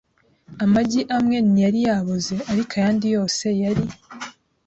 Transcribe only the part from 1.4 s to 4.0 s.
ntiyari yaboze, ariko ayandi yose yari.